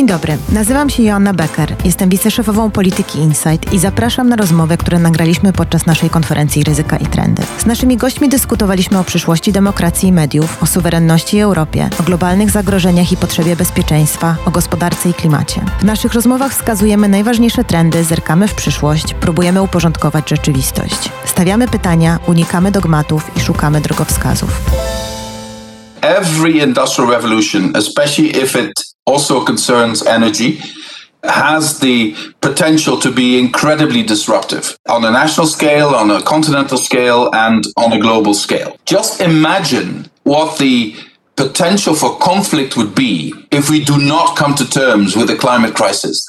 [0.00, 4.98] Dzień dobry, nazywam się Joanna Becker, jestem wiceszefową polityki Insight i zapraszam na rozmowę, które
[4.98, 7.42] nagraliśmy podczas naszej konferencji Ryzyka i Trendy.
[7.58, 12.50] Z naszymi gośćmi dyskutowaliśmy o przyszłości demokracji i mediów, o suwerenności i Europie, o globalnych
[12.50, 15.60] zagrożeniach i potrzebie bezpieczeństwa, o gospodarce i klimacie.
[15.80, 21.10] W naszych rozmowach wskazujemy najważniejsze trendy, zerkamy w przyszłość, próbujemy uporządkować rzeczywistość.
[21.24, 24.60] Stawiamy pytania, unikamy dogmatów i szukamy drogowskazów.
[26.02, 28.72] Every industrial revolution, especially if it
[29.06, 30.60] also concerns energy,
[31.22, 37.30] has the potential to be incredibly disruptive on a national scale, on a continental scale,
[37.34, 38.76] and on a global scale.
[38.86, 40.96] Just imagine what the
[41.36, 45.74] potential for conflict would be if we do not come to terms with the climate
[45.74, 46.24] crisis.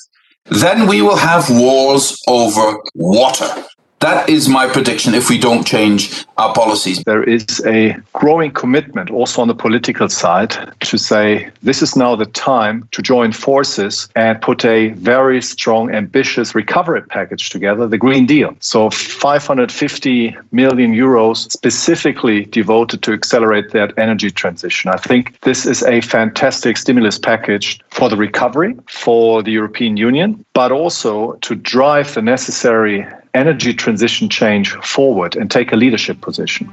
[0.45, 3.65] Then we will have wars over water.
[4.01, 7.03] That is my prediction if we don't change our policies.
[7.03, 12.15] There is a growing commitment also on the political side to say this is now
[12.15, 17.99] the time to join forces and put a very strong, ambitious recovery package together, the
[17.99, 18.55] Green Deal.
[18.59, 24.89] So 550 million euros specifically devoted to accelerate that energy transition.
[24.89, 30.43] I think this is a fantastic stimulus package for the recovery, for the European Union,
[30.53, 36.69] but also to drive the necessary energy transition change forward and take a leadership position.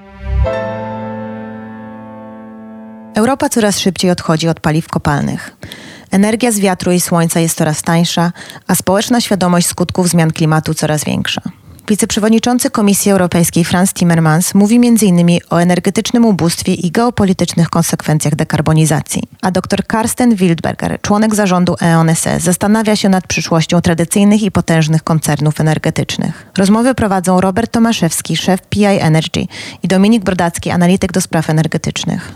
[3.15, 5.57] Europa coraz szybciej odchodzi od paliw kopalnych.
[6.11, 8.33] Energia z wiatru i słońca jest coraz tańsza,
[8.67, 11.41] a społeczna świadomość skutków zmian klimatu coraz większa.
[11.89, 15.39] Wiceprzewodniczący Komisji Europejskiej Franz Timmermans mówi m.in.
[15.51, 19.23] o energetycznym ubóstwie i geopolitycznych konsekwencjach dekarbonizacji.
[19.43, 25.05] A dr Karsten Wildberger, członek zarządu E.ON SE, zastanawia się nad przyszłością tradycyjnych i potężnych
[25.05, 26.47] koncernów energetycznych.
[26.59, 29.47] Rozmowy prowadzą Robert Tomaszewski, szef PI Energy
[29.83, 32.33] i Dominik Brodacki, analityk do spraw energetycznych.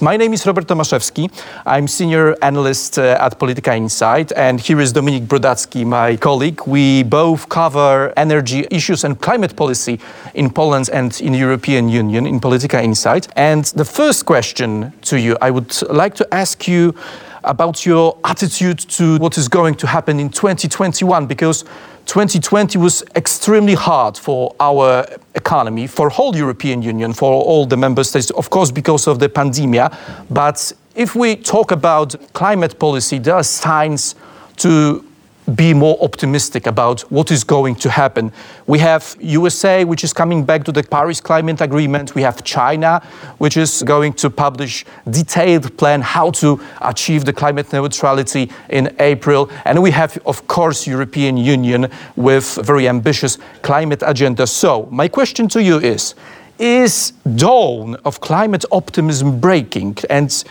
[0.00, 1.28] My name is Robert Tomaszewski.
[1.66, 6.60] I'm senior analyst uh, at Polityka Insight, and here is Dominik Brodacki, my colleague.
[6.68, 9.98] We both cover energy issues and climate policy
[10.34, 13.26] in Poland and in European Union in Polityka Insight.
[13.34, 16.94] And the first question to you, I would like to ask you
[17.42, 21.64] about your attitude to what is going to happen in 2021, because
[22.08, 28.02] 2020 was extremely hard for our economy, for whole European Union, for all the member
[28.02, 29.92] states, of course, because of the pandemic.
[30.30, 34.14] But if we talk about climate policy, there are signs
[34.56, 35.04] to
[35.54, 38.32] be more optimistic about what is going to happen.
[38.66, 42.14] We have USA, which is coming back to the Paris Climate Agreement.
[42.14, 43.02] We have China,
[43.38, 49.50] which is going to publish detailed plan how to achieve the climate neutrality in April.
[49.64, 54.46] And we have, of course, European Union with very ambitious climate agenda.
[54.46, 56.14] So my question to you is,
[56.58, 59.96] is dawn of climate optimism breaking?
[60.10, 60.44] And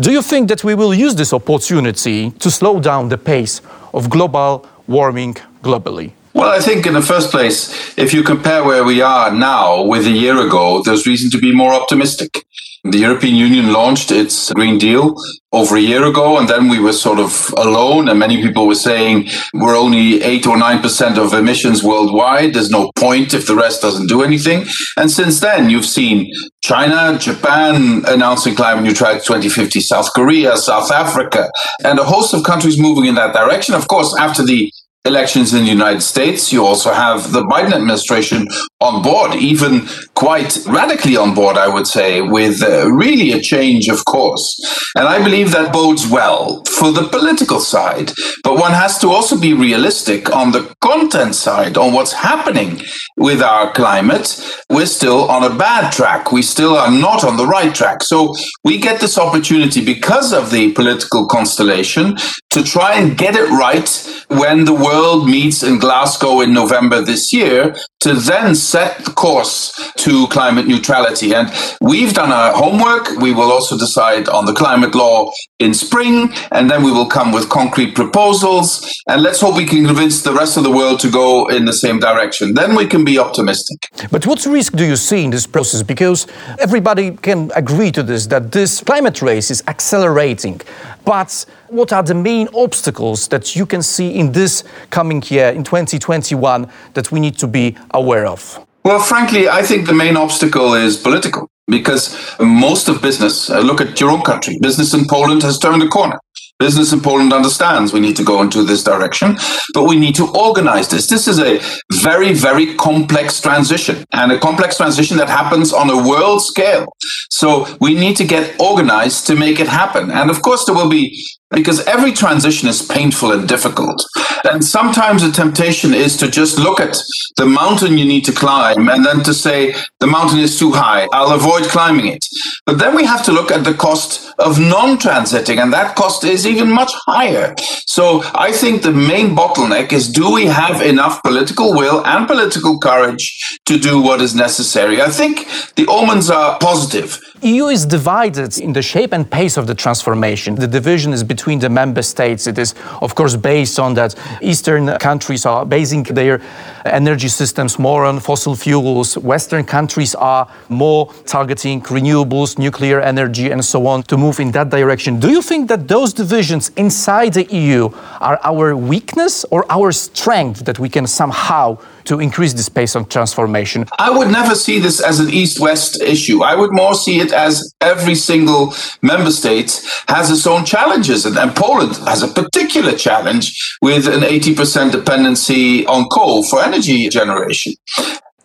[0.00, 3.60] do you think that we will use this opportunity to slow down the pace
[3.92, 6.12] of global warming globally?
[6.32, 10.06] Well, I think in the first place, if you compare where we are now with
[10.06, 12.46] a year ago, there's reason to be more optimistic.
[12.84, 15.14] The European Union launched its Green Deal
[15.52, 18.08] over a year ago, and then we were sort of alone.
[18.08, 22.54] And many people were saying we're only eight or nine percent of emissions worldwide.
[22.54, 24.64] There's no point if the rest doesn't do anything.
[24.96, 26.32] And since then, you've seen
[26.62, 31.50] China, Japan announcing climate neutrality 2050, South Korea, South Africa,
[31.84, 33.74] and a host of countries moving in that direction.
[33.74, 34.72] Of course, after the
[35.04, 36.52] elections in the United States.
[36.52, 38.46] You also have the Biden administration
[38.80, 43.88] on board, even quite radically on board, I would say, with uh, really a change
[43.88, 44.58] of course.
[44.96, 48.12] And I believe that bodes well for the political side.
[48.42, 52.82] But one has to also be realistic on the content side, on what's happening
[53.16, 54.28] with our climate.
[54.70, 56.32] We're still on a bad track.
[56.32, 58.02] We still are not on the right track.
[58.02, 62.16] So we get this opportunity because of the political constellation
[62.50, 63.88] to try and get it right
[64.28, 69.72] when the world meets in Glasgow in November this year to then set the course
[69.96, 71.34] to climate neutrality.
[71.34, 73.04] And we've done our homework.
[73.20, 77.32] We will also decide on the climate law in spring, and then we will come
[77.32, 78.66] with concrete proposals.
[79.08, 81.72] And let's hope we can convince the rest of the world to go in the
[81.72, 82.54] same direction.
[82.54, 83.78] Then we can be optimistic.
[84.10, 85.82] But what risk do you see in this process?
[85.82, 86.26] Because
[86.58, 90.60] everybody can agree to this that this climate race is accelerating.
[91.04, 95.64] But what are the main obstacles that you can see in this coming year, in
[95.64, 98.64] 2021, that we need to be aware of?
[98.84, 103.80] Well, frankly, I think the main obstacle is political because most of business, uh, look
[103.80, 106.18] at your own country, business in Poland has turned a corner.
[106.60, 109.36] Business in Poland understands we need to go into this direction,
[109.74, 111.08] but we need to organize this.
[111.08, 111.60] This is a
[112.02, 116.86] very, very complex transition and a complex transition that happens on a world scale.
[117.30, 120.10] So we need to get organized to make it happen.
[120.10, 121.04] And of course, there will be
[121.50, 124.04] because every transition is painful and difficult.
[124.44, 126.96] And sometimes the temptation is to just look at
[127.36, 131.06] the mountain you need to climb and then to say, the mountain is too high,
[131.12, 132.24] I'll avoid climbing it.
[132.66, 136.24] But then we have to look at the cost of non transiting, and that cost
[136.24, 137.54] is even much higher.
[137.86, 142.78] So I think the main bottleneck is do we have enough political will and political
[142.78, 145.02] courage to do what is necessary?
[145.02, 145.46] I think
[145.76, 147.18] the omens are positive.
[147.42, 150.54] EU is divided in the shape and pace of the transformation.
[150.56, 152.46] The division is between the member states.
[152.46, 156.42] It is, of course, based on that Eastern countries are basing their
[156.84, 159.16] energy systems more on fossil fuels.
[159.16, 164.68] Western countries are more targeting renewables, nuclear energy, and so on to move in that
[164.68, 165.18] direction.
[165.18, 167.88] Do you think that those divisions inside the EU
[168.20, 173.08] are our weakness or our strength that we can somehow to increase this pace of
[173.08, 173.86] transformation?
[173.98, 176.42] I would never see this as an east west issue.
[176.42, 181.26] I would more see it as every single member state has its own challenges.
[181.26, 187.08] And, and Poland has a particular challenge with an 80% dependency on coal for energy
[187.08, 187.74] generation.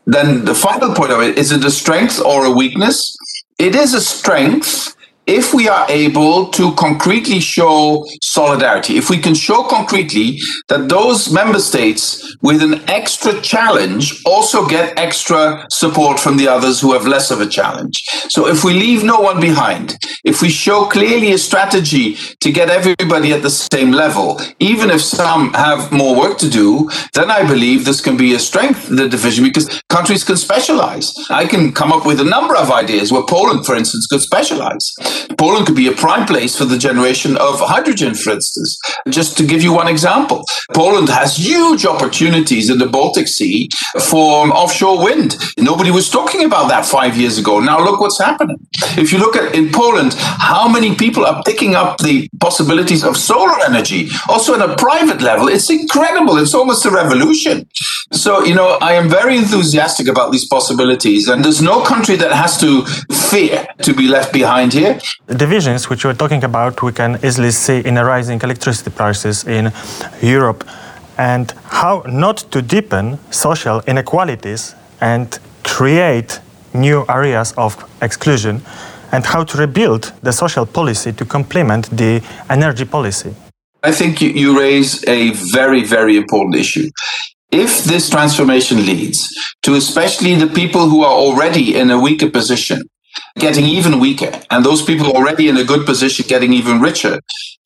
[0.06, 3.18] Then the final point of it is it a strength or a weakness?
[3.58, 4.96] It is a strength
[5.28, 10.38] if we are able to concretely show solidarity, if we can show concretely
[10.68, 16.80] that those member states with an extra challenge also get extra support from the others
[16.80, 18.04] who have less of a challenge.
[18.30, 22.70] So if we leave no one behind, if we show clearly a strategy to get
[22.70, 27.48] everybody at the same level, even if some have more work to do, then I
[27.48, 31.14] believe this can be a strength, in the division, because countries can specialize.
[31.30, 34.94] I can come up with a number of ideas where Poland, for instance, could specialize.
[35.38, 38.80] Poland could be a prime place for the generation of hydrogen, for instance.
[39.10, 43.70] Just to give you one example, Poland has huge opportunities in the Baltic Sea
[44.02, 45.38] for offshore wind.
[45.58, 47.60] Nobody was talking about that five years ago.
[47.60, 48.58] Now look what's happening.
[48.98, 53.18] If you look at in Poland, how many people are picking up the possibilities of
[53.18, 56.38] solar energy, also at a private level, it's incredible.
[56.38, 57.68] It's almost a revolution.
[58.12, 62.32] So, you know, I am very enthusiastic about these possibilities, and there's no country that
[62.32, 62.86] has to
[63.30, 67.80] fear to be left behind here divisions which we're talking about, we can easily see
[67.86, 69.72] in a rising electricity prices in
[70.22, 70.64] Europe,
[71.18, 76.40] and how not to deepen social inequalities and create
[76.74, 78.62] new areas of exclusion,
[79.12, 83.34] and how to rebuild the social policy to complement the energy policy.
[83.84, 86.90] I think you raise a very, very important issue
[87.52, 89.30] if this transformation leads
[89.62, 92.82] to especially the people who are already in a weaker position
[93.40, 97.20] getting even weaker and those people already in a good position getting even richer,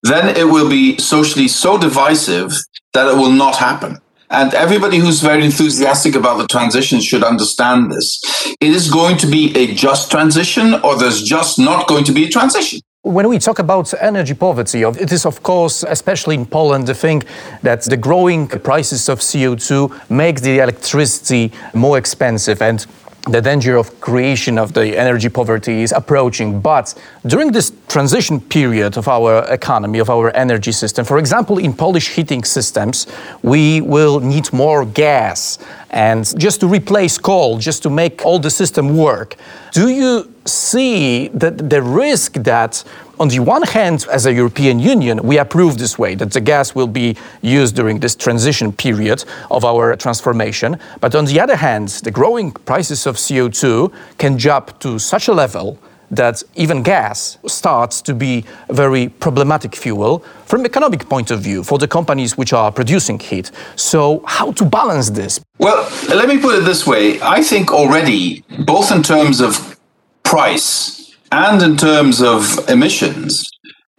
[0.04, 2.52] then it will be socially so divisive
[2.94, 4.00] that it will not happen.
[4.32, 8.22] And everybody who's very enthusiastic about the transition should understand this.
[8.62, 12.26] It is going to be a just transition, or there's just not going to be
[12.26, 12.80] a transition.
[13.02, 17.24] When we talk about energy poverty, it is, of course, especially in Poland, the thing
[17.64, 22.62] that the growing prices of CO2 make the electricity more expensive.
[22.62, 22.86] And
[23.32, 26.62] the danger of creation of the energy poverty is approaching.
[26.62, 26.94] But
[27.26, 32.10] during this transition period of our economy, of our energy system, for example, in Polish
[32.10, 33.08] heating systems,
[33.44, 35.58] we will need more gas
[35.90, 39.36] and just to replace coal, just to make all the system work.
[39.72, 42.84] Do you see that the risk that
[43.20, 46.74] on the one hand, as a European Union, we approve this way that the gas
[46.74, 50.80] will be used during this transition period of our transformation.
[51.02, 55.34] But on the other hand, the growing prices of CO2 can jump to such a
[55.34, 55.78] level
[56.12, 61.64] that even gas starts to be a very problematic fuel from economic point of view
[61.64, 63.52] for the companies which are producing heat.
[63.76, 65.40] So how to balance this?
[65.60, 67.22] Well, let me put it this way.
[67.22, 69.78] I think already, both in terms of
[70.24, 73.44] price and in terms of emissions,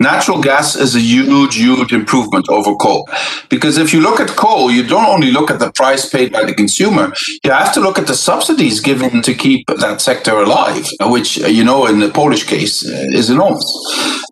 [0.00, 3.06] Natural gas is a huge, huge improvement over coal.
[3.50, 6.44] Because if you look at coal, you don't only look at the price paid by
[6.44, 7.12] the consumer,
[7.44, 11.64] you have to look at the subsidies given to keep that sector alive, which, you
[11.64, 13.66] know, in the Polish case uh, is enormous.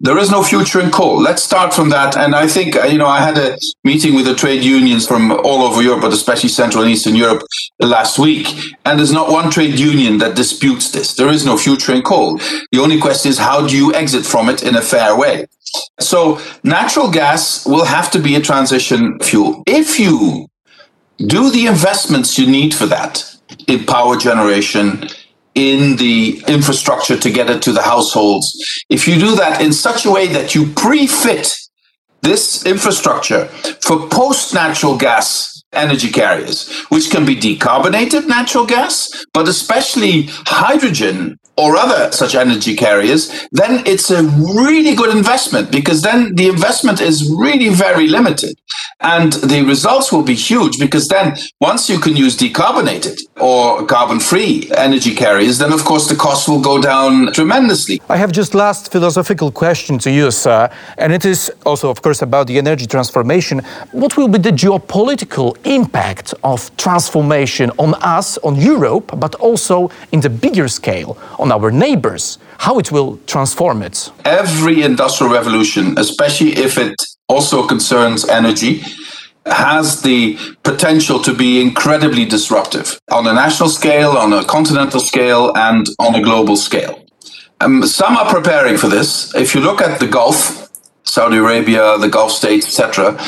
[0.01, 1.21] There is no future in coal.
[1.21, 2.17] Let's start from that.
[2.17, 5.33] And I think, uh, you know, I had a meeting with the trade unions from
[5.33, 7.43] all over Europe, but especially Central and Eastern Europe
[7.79, 8.47] last week.
[8.87, 11.15] And there's not one trade union that disputes this.
[11.15, 12.39] There is no future in coal.
[12.73, 15.47] The only question is how do you exit from it in a fair way?
[16.01, 19.63] So natural gas will have to be a transition fuel.
[19.67, 20.47] If you
[21.19, 23.25] do the investments you need for that
[23.67, 25.09] in power generation,
[25.55, 28.57] in the infrastructure to get it to the households,
[28.89, 31.53] if you do that in such a way that you pre-fit
[32.23, 33.47] this infrastructure
[33.83, 41.39] for post natural gas energy carriers, which can be decarbonated natural gas, but especially hydrogen
[41.59, 47.01] or other such energy carriers, then it's a really good investment because then the investment
[47.01, 48.55] is really very limited.
[49.01, 54.21] And the results will be huge because then once you can use decarbonated or carbon
[54.21, 58.01] free energy carriers, then of course the cost will go down tremendously.
[58.09, 62.23] I have just last philosophical question to you, sir, and it is also, of course,
[62.23, 63.63] about the energy transformation.
[63.93, 70.21] What will be the geopolitical impact of transformation on us, on Europe, but also in
[70.21, 72.39] the bigger scale on our neighbors?
[72.59, 74.11] How it will transform it?
[74.25, 76.95] Every industrial revolution, especially if it
[77.29, 78.83] also concerns energy,
[79.47, 85.53] has the potential to be incredibly disruptive on a national scale, on a continental scale,
[85.57, 87.05] and on a global scale.
[87.61, 89.35] Um, some are preparing for this.
[89.35, 90.69] If you look at the Gulf,
[91.05, 93.19] Saudi Arabia, the Gulf states, etc.,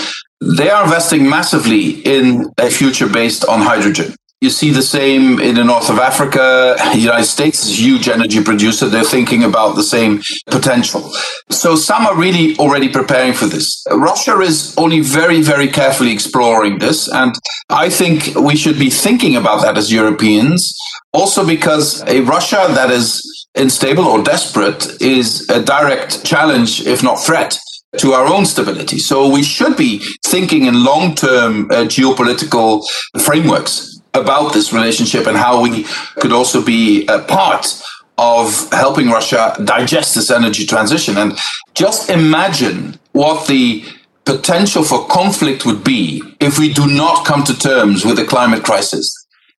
[0.40, 4.14] they are investing massively in a future based on hydrogen.
[4.40, 6.74] You see the same in the north of Africa.
[6.92, 8.88] The United States is a huge energy producer.
[8.88, 11.12] They're thinking about the same potential.
[11.50, 13.84] So some are really already preparing for this.
[13.90, 17.06] Russia is only very, very carefully exploring this.
[17.12, 17.34] And
[17.68, 20.74] I think we should be thinking about that as Europeans.
[21.12, 23.20] Also because a Russia that is
[23.56, 27.58] unstable or desperate is a direct challenge, if not threat
[27.98, 28.98] to our own stability.
[29.00, 32.82] So we should be thinking in long term uh, geopolitical
[33.20, 35.84] frameworks about this relationship and how we
[36.20, 37.82] could also be a part
[38.18, 41.16] of helping Russia digest this energy transition.
[41.16, 41.38] And
[41.74, 43.84] just imagine what the
[44.24, 48.62] potential for conflict would be if we do not come to terms with the climate
[48.62, 49.14] crisis.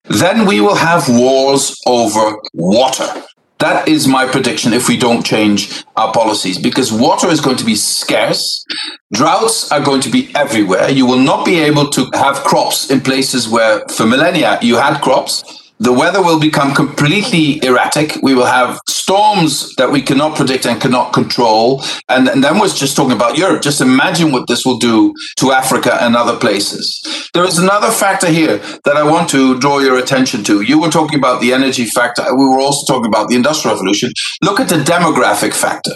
[0.06, 3.24] Then we will have wars over water.
[3.62, 7.66] That is my prediction if we don't change our policies because water is going to
[7.66, 8.66] be scarce.
[9.14, 10.90] Droughts are going to be everywhere.
[10.90, 15.00] You will not be able to have crops in places where for millennia you had
[15.02, 18.16] crops the weather will become completely erratic.
[18.22, 18.80] We will have
[19.12, 21.84] storms that we cannot predict and cannot control.
[22.08, 23.62] And, and then we're just talking about Europe.
[23.62, 26.86] Just imagine what this will do to Africa and other places.
[27.34, 30.62] There is another factor here that I want to draw your attention to.
[30.62, 32.24] You were talking about the energy factor.
[32.38, 34.14] We were also talking about the industrial revolution.
[34.42, 35.96] Look at the demographic factor.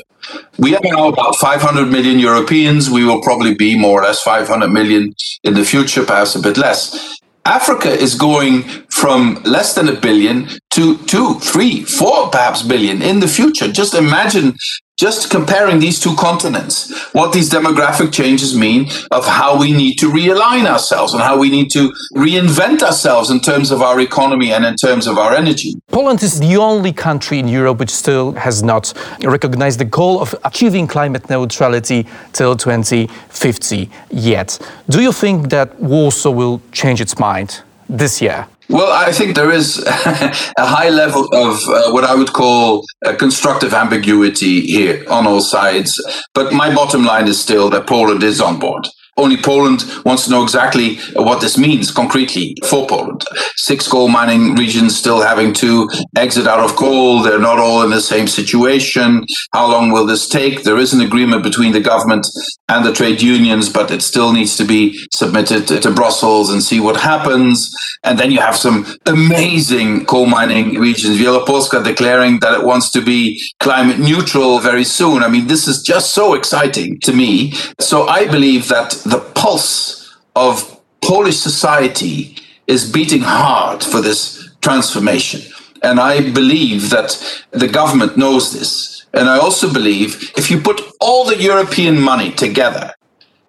[0.57, 2.89] We have now about 500 million Europeans.
[2.89, 6.57] We will probably be more or less 500 million in the future, perhaps a bit
[6.57, 7.15] less.
[7.45, 8.63] Africa is going
[8.95, 13.71] from less than a billion to two, three, four, perhaps billion in the future.
[13.71, 14.55] Just imagine
[14.97, 20.05] just comparing these two continents, what these demographic changes mean of how we need to
[20.09, 24.63] realign ourselves and how we need to reinvent ourselves in terms of our economy and
[24.63, 25.73] in terms of our energy.
[25.91, 30.33] Poland is the only country in Europe which still has not recognized the goal of
[30.45, 34.57] achieving climate neutrality till 2050 yet.
[34.89, 38.47] Do you think that Warsaw will change its mind this year?
[38.67, 43.15] Well, I think there is a high level of uh, what I would call a
[43.15, 45.93] constructive ambiguity here on all sides.
[46.33, 48.87] But my bottom line is still that Poland is on board.
[49.17, 53.23] Only Poland wants to know exactly what this means concretely for Poland.
[53.55, 57.21] Six coal mining regions still having to exit out of coal.
[57.21, 59.25] They're not all in the same situation.
[59.53, 60.63] How long will this take?
[60.63, 62.27] There is an agreement between the government
[62.67, 66.81] and the trade unions, but it still needs to be submitted to Brussels and see
[66.81, 67.73] what happens.
[68.03, 71.17] And then you have some amazing coal mining regions.
[71.17, 75.23] Wielkopolska declaring that it wants to be climate neutral very soon.
[75.23, 77.53] I mean, this is just so exciting to me.
[77.79, 82.35] So I believe that the pulse of Polish society
[82.67, 85.41] is beating hard for this transformation.
[85.83, 87.09] And I believe that
[87.51, 89.05] the government knows this.
[89.13, 92.93] And I also believe if you put all the European money together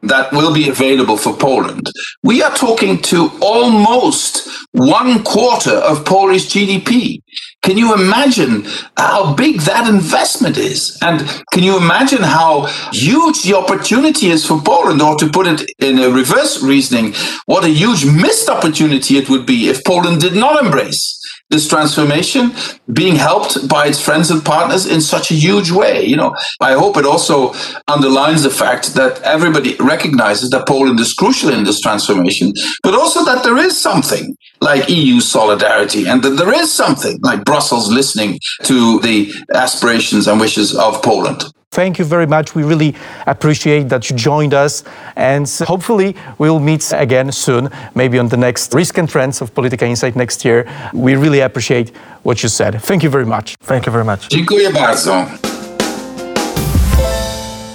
[0.02, 1.90] that will be available for Poland,
[2.22, 7.20] we are talking to almost one quarter of Polish GDP.
[7.62, 10.98] Can you imagine how big that investment is?
[11.02, 11.20] And
[11.52, 15.02] can you imagine how huge the opportunity is for Poland?
[15.02, 17.14] Or to put it in a reverse reasoning,
[17.46, 21.16] what a huge missed opportunity it would be if Poland did not embrace
[21.50, 22.52] this transformation
[22.92, 26.04] being helped by its friends and partners in such a huge way.
[26.04, 27.54] You know, I hope it also
[27.86, 33.24] underlines the fact that everybody recognizes that Poland is crucial in this transformation, but also
[33.24, 38.40] that there is something like EU solidarity and that there is something like Brussels listening
[38.64, 41.44] to the aspirations and wishes of Poland.
[41.76, 42.54] Thank you very much.
[42.54, 42.94] We really
[43.26, 44.82] appreciate that you joined us.
[45.14, 49.82] And hopefully, we'll meet again soon, maybe on the next Risk and Trends of Polityka
[49.82, 50.64] Insight next year.
[50.94, 51.92] We really appreciate
[52.22, 52.80] what you said.
[52.82, 53.56] Thank you very much.
[53.60, 54.28] Thank you very much.
[54.28, 55.26] Dziękuję bardzo.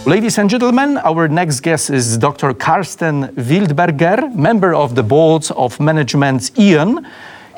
[0.06, 2.58] Ladies and gentlemen, our next guest is Dr.
[2.58, 7.06] Karsten Wildberger, member of the board of management E.ON.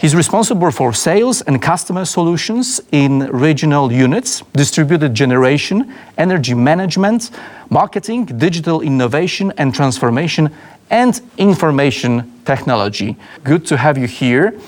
[0.03, 7.31] He's responsible for sales and customer solutions in regional units, distributed generation, energy management,
[7.69, 10.53] marketing, digital innovation and transformation,
[10.89, 13.15] and information technology.
[13.45, 14.59] Good to have you here.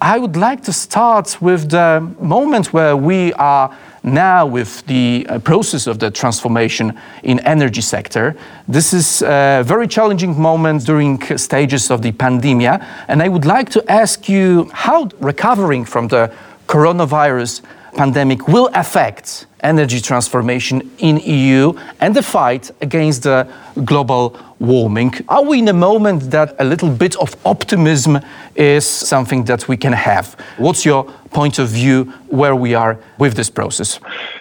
[0.00, 5.40] I would like to start with the moment where we are now with the uh,
[5.40, 8.36] process of the transformation in energy sector.
[8.68, 13.70] This is a very challenging moment during stages of the pandemic, and I would like
[13.70, 16.32] to ask you how recovering from the
[16.68, 17.62] coronavirus
[17.94, 23.46] pandemic will affect energy transformation in EU and the fight against the
[23.84, 25.14] global warming.
[25.28, 28.20] Are we in a moment that a little bit of optimism
[28.54, 30.36] is something that we can have?
[30.56, 34.00] What's your point of view where we are with this process?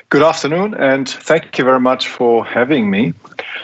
[0.09, 3.13] Good afternoon, and thank you very much for having me.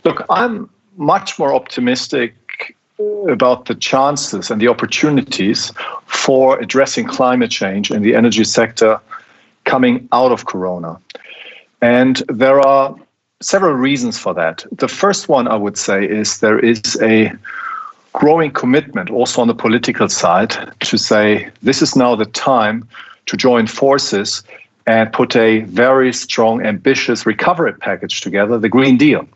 [0.03, 2.35] Look, I'm much more optimistic
[3.27, 5.71] about the chances and the opportunities
[6.05, 8.99] for addressing climate change in the energy sector
[9.73, 10.91] coming out of Corona.
[11.81, 12.95] And there are
[13.41, 14.57] several reasons for that.
[14.83, 17.31] The first one I would say is there is a
[18.21, 20.51] growing commitment also on the political side
[20.89, 22.87] to say this is now the time
[23.25, 24.43] to join forces
[24.85, 29.27] and put a very strong, ambitious recovery package together, the Green Deal.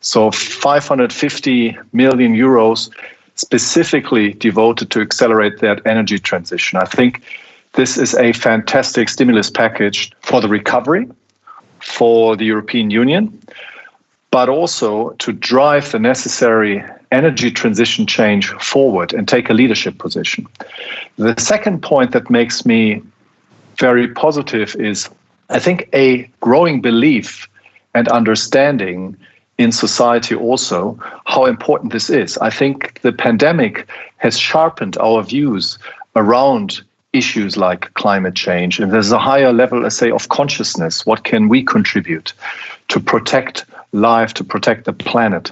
[0.00, 2.90] So 550 million euros
[3.36, 6.78] specifically devoted to accelerate that energy transition.
[6.78, 7.22] I think
[7.74, 11.08] this is a fantastic stimulus package for the recovery,
[11.80, 13.40] for the European Union,
[14.30, 20.46] but also to drive the necessary energy transition change forward and take a leadership position.
[21.16, 23.02] The second point that makes me
[23.78, 25.08] very positive is
[25.50, 27.48] I think a growing belief
[27.94, 29.16] and understanding
[29.56, 32.36] in society also how important this is.
[32.38, 35.78] I think the pandemic has sharpened our views
[36.14, 41.24] around issues like climate change and there's a higher level let's say of consciousness what
[41.24, 42.34] can we contribute
[42.88, 45.50] to protect life to protect the planet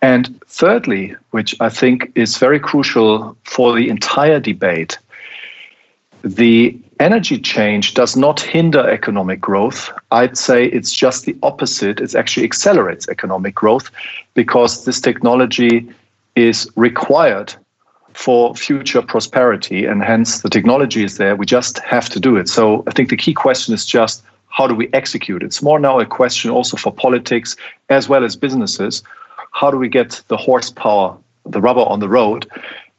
[0.00, 4.98] and thirdly which i think is very crucial for the entire debate
[6.22, 9.90] the energy change does not hinder economic growth.
[10.12, 12.00] I'd say it's just the opposite.
[12.00, 13.90] It actually accelerates economic growth
[14.34, 15.88] because this technology
[16.36, 17.52] is required
[18.14, 21.36] for future prosperity, and hence the technology is there.
[21.36, 22.48] We just have to do it.
[22.48, 25.42] So I think the key question is just how do we execute?
[25.42, 27.56] It's more now a question also for politics
[27.88, 29.02] as well as businesses.
[29.52, 32.46] How do we get the horsepower, the rubber on the road,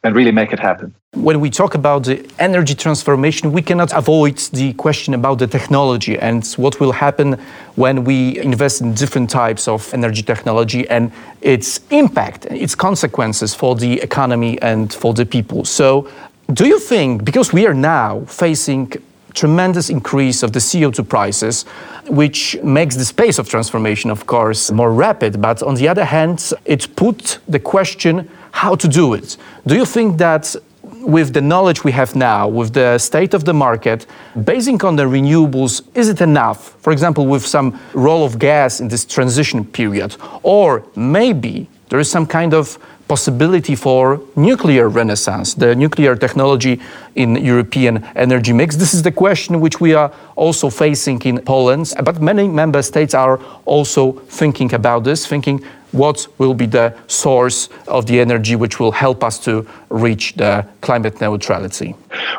[0.04, 0.94] and really make it happen.
[1.14, 6.20] When we talk about the energy transformation, we cannot avoid the question about the technology
[6.20, 7.40] and what will happen
[7.76, 11.12] when we invest in different types of energy technology and
[11.42, 15.64] its impact, its consequences for the economy and for the people.
[15.64, 16.10] So,
[16.52, 18.92] do you think, because we are now facing
[19.34, 21.64] tremendous increase of the CO2 prices,
[22.08, 25.42] which makes the space of transformation, of course, more rapid.
[25.42, 29.36] But on the other hand, it put the question how to do it.
[29.68, 30.56] Do you think that
[31.02, 34.06] with the knowledge we have now, with the state of the market,
[34.46, 36.76] basing on the renewables, is it enough?
[36.82, 42.10] For example, with some role of gas in this transition period, or maybe there is
[42.10, 46.80] some kind of possibility for nuclear renaissance, the nuclear technology
[47.16, 48.76] in European energy mix.
[48.76, 53.14] This is the question which we are also facing in Poland, but many member states
[53.14, 58.80] are also thinking about this, thinking what will be the source of the energy which
[58.80, 61.96] will help us to reach the climate neutrality?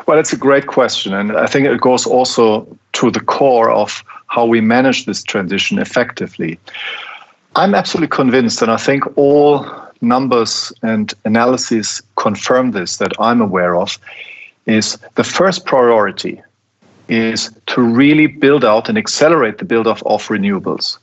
[0.07, 1.13] Well, it's a great question.
[1.13, 5.79] And I think it goes also to the core of how we manage this transition
[5.79, 6.59] effectively.
[7.55, 9.65] I'm absolutely convinced, and I think all
[10.01, 13.97] numbers and analyses confirm this that I'm aware of,
[14.65, 16.41] is the first priority
[17.07, 20.97] is to really build out and accelerate the build of, renewables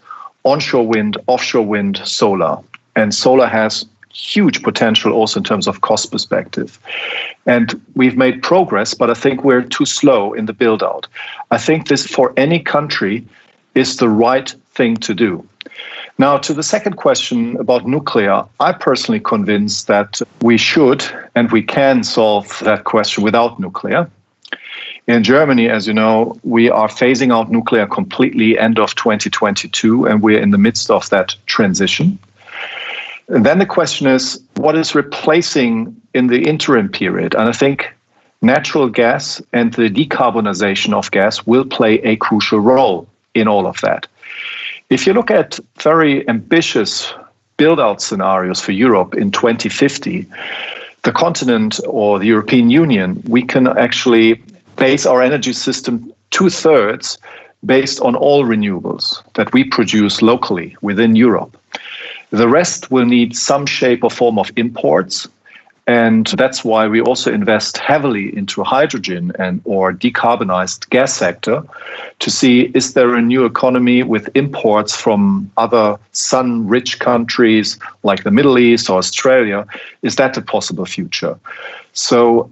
[0.45, 2.59] onshore wind, offshore wind, solar.
[2.97, 6.79] And solar has huge potential also in terms of cost perspective.
[7.47, 11.07] And we've made progress, but I think we're too slow in the build out.
[11.51, 13.25] I think this for any country
[13.75, 15.47] is the right thing to do.
[16.19, 21.63] Now, to the second question about nuclear, I personally convinced that we should and we
[21.63, 24.09] can solve that question without nuclear.
[25.09, 30.23] In Germany, as you know, we are phasing out nuclear completely end of 2022, and
[30.23, 32.19] we're in the midst of that transition.
[33.29, 37.35] And then the question is, what is replacing in the interim period?
[37.35, 37.93] And I think
[38.43, 43.81] natural gas and the decarbonization of gas will play a crucial role in all of
[43.81, 44.07] that.
[44.93, 47.15] If you look at very ambitious
[47.57, 50.27] build out scenarios for Europe in 2050,
[51.05, 54.43] the continent or the European Union, we can actually
[54.77, 57.17] base our energy system two thirds
[57.65, 61.57] based on all renewables that we produce locally within Europe.
[62.29, 65.27] The rest will need some shape or form of imports.
[65.87, 71.65] And that's why we also invest heavily into hydrogen and or decarbonized gas sector
[72.21, 78.31] to see is there a new economy with imports from other sun-rich countries like the
[78.31, 79.67] Middle East or Australia?
[80.03, 81.37] Is that a possible future?
[81.95, 82.49] So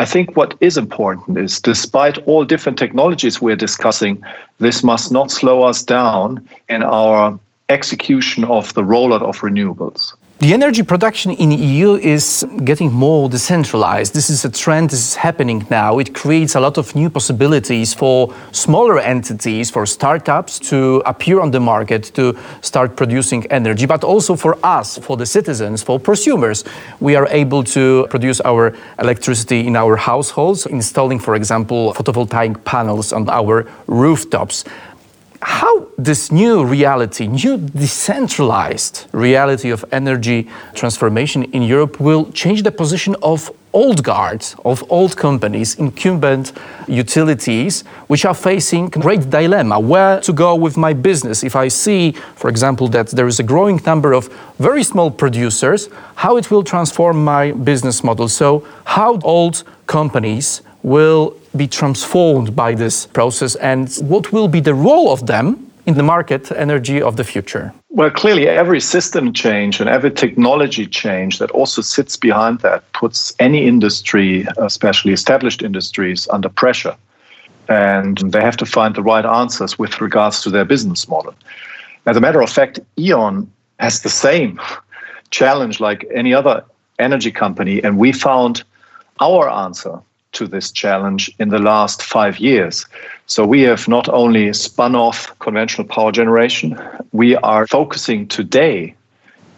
[0.00, 4.20] I think what is important is despite all different technologies we're discussing,
[4.58, 10.14] this must not slow us down in our execution of the rollout of renewables.
[10.42, 14.12] The energy production in the EU is getting more decentralized.
[14.12, 16.00] This is a trend this is happening now.
[16.00, 21.52] It creates a lot of new possibilities for smaller entities, for startups to appear on
[21.52, 26.66] the market to start producing energy, but also for us, for the citizens, for prosumers.
[26.98, 33.12] We are able to produce our electricity in our households, installing, for example, photovoltaic panels
[33.12, 34.64] on our rooftops
[35.42, 42.70] how this new reality, new decentralized reality of energy transformation in Europe will change the
[42.70, 46.52] position of old guards, of old companies, incumbent
[46.86, 51.42] utilities, which are facing great dilemma where to go with my business.
[51.42, 54.28] If I see, for example, that there is a growing number of
[54.58, 58.28] very small producers, how it will transform my business model.
[58.28, 64.74] So, how old companies will be transformed by this process and what will be the
[64.74, 67.72] role of them in the market energy of the future?
[67.90, 73.34] Well, clearly, every system change and every technology change that also sits behind that puts
[73.38, 76.96] any industry, especially established industries, under pressure.
[77.68, 81.34] And they have to find the right answers with regards to their business model.
[82.06, 84.60] As a matter of fact, E.ON has the same
[85.30, 86.64] challenge like any other
[86.98, 87.82] energy company.
[87.82, 88.64] And we found
[89.20, 90.00] our answer
[90.32, 92.86] to this challenge in the last five years.
[93.26, 96.78] So we have not only spun off conventional power generation,
[97.12, 98.94] we are focusing today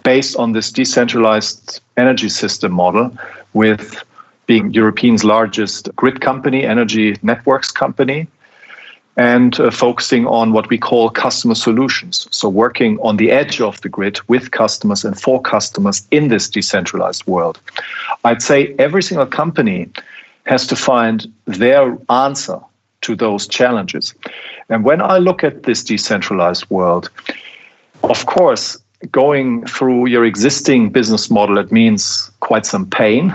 [0.03, 3.17] based on this decentralized energy system model
[3.55, 4.05] with
[4.47, 8.27] being Europe's largest grid company, energy networks company,
[9.17, 12.27] and uh, focusing on what we call customer solutions.
[12.31, 16.49] So, working on the edge of the grid with customers and for customers in this
[16.49, 17.61] decentralized world.
[18.25, 19.89] I'd say every single company
[20.45, 22.61] has to find their answer
[23.03, 24.15] to those challenges.
[24.69, 27.11] And when I look at this decentralized world,
[28.03, 28.79] of course,
[29.11, 33.35] going through your existing business model, it means quite some pain.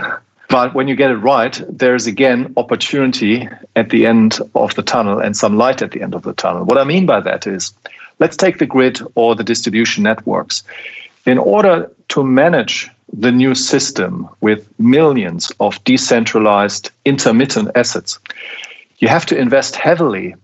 [0.50, 5.20] But when you get it right, there's again opportunity at the end of the tunnel
[5.20, 6.66] and some light at the end of the tunnel.
[6.66, 7.72] What I mean by that is
[8.18, 10.64] let's take the grid or the distribution networks.
[11.26, 18.20] In order to manage the new system with millions of decentralized intermittent assets,
[19.00, 20.36] you have to invest heavily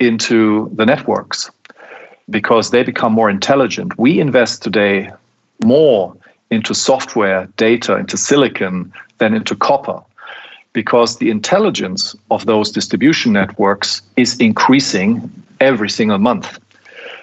[0.00, 1.50] into the networks
[2.30, 3.98] because they become more intelligent.
[3.98, 5.10] We invest today
[5.64, 6.16] more
[6.50, 10.02] into software, data, into silicon than into copper
[10.72, 16.58] because the intelligence of those distribution networks is increasing every single month.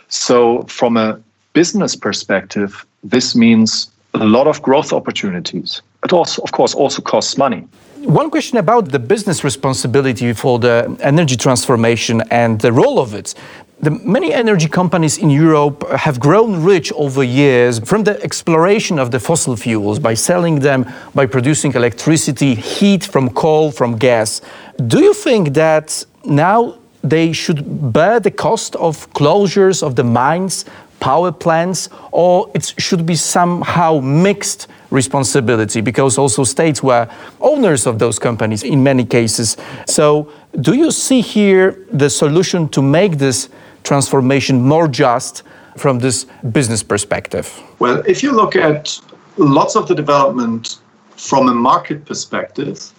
[0.08, 1.20] So, from a
[1.54, 5.82] business perspective, this means a lot of growth opportunities.
[6.04, 7.68] It also, of course, also costs money.
[8.04, 13.36] One question about the business responsibility for the energy transformation and the role of it.
[13.80, 19.10] The many energy companies in Europe have grown rich over years from the exploration of
[19.12, 24.42] the fossil fuels by selling them, by producing electricity, heat from coal, from gas.
[24.88, 30.66] Do you think that now they should bear the cost of closures of the mines
[31.02, 37.10] power plants, or it should be somehow mixed responsibility because also states were
[37.42, 39.58] owners of those companies in many cases.
[39.88, 43.50] So, do you see here the solution to make this
[43.84, 45.44] transformation more just
[45.78, 47.62] from this business perspective?
[47.80, 49.00] Well, if you look at
[49.38, 50.78] lots of the development
[51.18, 52.92] from a market perspective,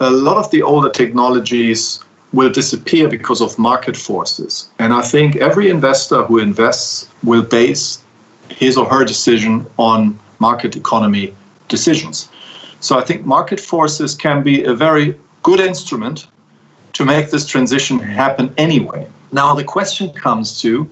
[0.00, 2.03] a lot of the older technologies
[2.34, 4.68] will disappear because of market forces.
[4.78, 8.02] And I think every investor who invests will base
[8.48, 11.34] his or her decision on market economy
[11.68, 12.28] decisions.
[12.80, 16.26] So I think market forces can be a very good instrument
[16.94, 19.06] to make this transition happen anyway.
[19.32, 20.88] Now, the question comes to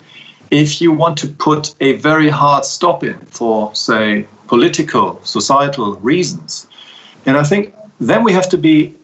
[0.50, 6.66] if you want to put a very hard stop in for, say, political, societal reasons.
[7.26, 8.94] And I think then we have to be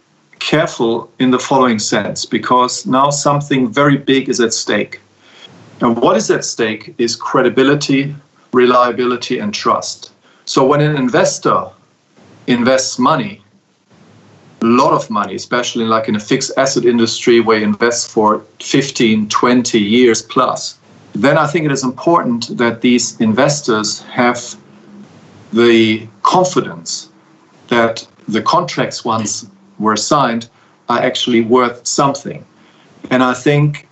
[0.41, 5.01] careful in the following sense because now something very big is at stake.
[5.81, 8.15] And what is at stake is credibility,
[8.53, 10.13] reliability, and trust.
[10.45, 11.67] So when an investor
[12.47, 13.43] invests money,
[14.61, 18.43] a lot of money, especially like in a fixed asset industry where you invest for
[18.61, 20.79] 15, 20 years plus,
[21.13, 24.57] then I think it is important that these investors have
[25.53, 27.09] the confidence
[27.69, 29.47] that the contracts once
[29.79, 30.49] were signed
[30.89, 32.45] are actually worth something.
[33.11, 33.89] And I think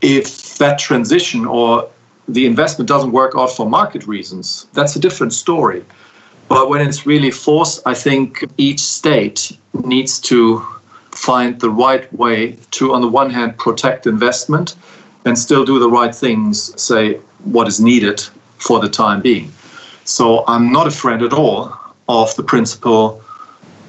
[0.00, 1.88] if that transition or
[2.28, 5.84] the investment doesn't work out for market reasons, that's a different story.
[6.48, 10.64] But when it's really forced, I think each state needs to
[11.12, 14.76] find the right way to, on the one hand, protect investment
[15.24, 18.20] and still do the right things, say what is needed
[18.58, 19.52] for the time being.
[20.04, 21.76] So I'm not a friend at all
[22.08, 23.22] of the principle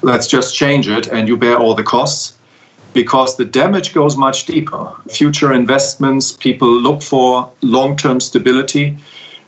[0.02, 2.34] let's just change it and you bear all the costs
[2.92, 4.92] because the damage goes much deeper.
[5.08, 8.98] Future investments, people look for long term stability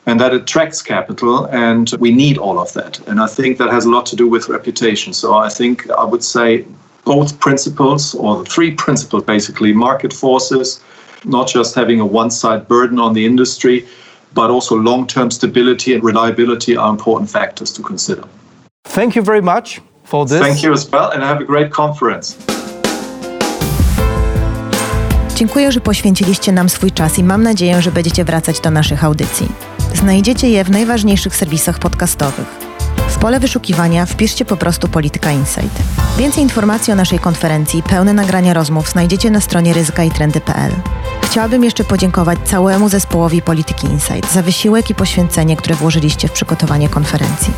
[0.06, 2.98] and that attracts capital and we need all of that.
[3.08, 5.12] And i think that has a lot to do with reputation.
[5.12, 6.64] So i think i would say
[7.04, 10.82] both principles or the three principles basically market forces
[11.24, 13.86] not just having a one side burden on the industry
[14.34, 18.24] but also long term stability and reliability are important factors to consider.
[18.84, 22.34] Thank you very much for this thank you as well and have a great conference
[25.34, 29.48] Dziękuję, że poświęciliście nam swój czas i mam nadzieję, że będziecie wracać do naszych audycji.
[29.94, 32.46] Znajdziecie je w najważniejszych serwisach podcastowych.
[33.08, 35.82] W pole wyszukiwania wpiszcie po prostu Polityka Insight.
[36.18, 40.72] Więcej informacji o naszej konferencji, pełne nagrania rozmów znajdziecie na stronie ryzykaiTrendy.pl.
[41.22, 46.88] Chciałabym jeszcze podziękować całemu zespołowi Polityki Insight za wysiłek i poświęcenie, które włożyliście w przygotowanie
[46.88, 47.52] konferencji.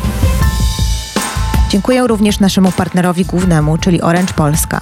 [1.77, 4.81] Dziękuję również naszemu partnerowi głównemu, czyli Orange Polska.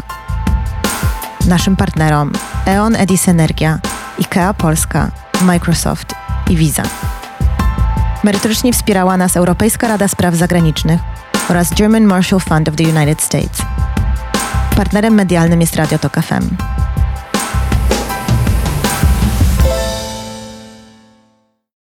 [1.48, 2.32] Naszym partnerom
[2.68, 3.80] E.ON Edis Energia,
[4.20, 6.16] IKEA Polska, Microsoft
[6.50, 6.84] i Visa.
[8.24, 11.02] Merytorycznie wspierała nas Europejska Rada Spraw Zagranicznych
[11.50, 13.62] oraz German Marshall Fund of the United States.
[14.76, 16.56] Partnerem medialnym jest Radio Tok FM.